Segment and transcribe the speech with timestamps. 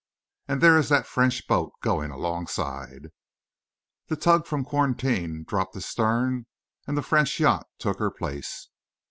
[0.47, 3.09] "And there is that French boat going alongside."
[4.07, 6.47] The tug from quarantine dropped astern
[6.87, 8.69] and the French yacht took her place.